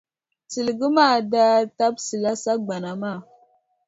Tiligi 0.49 0.87
maa 0.95 1.15
daa 1.31 1.57
tabisila 1.77 2.31
sagbana 2.43 2.91
maa. 3.01 3.19